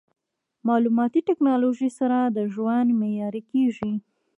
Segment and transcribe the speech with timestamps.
[0.67, 3.93] مالوماتي ټکنالوژي سره د ژوند معیاري کېږي.